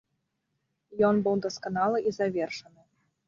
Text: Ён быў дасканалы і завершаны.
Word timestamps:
Ён 1.09 1.15
быў 1.27 1.35
дасканалы 1.45 1.97
і 2.07 2.17
завершаны. 2.19 2.81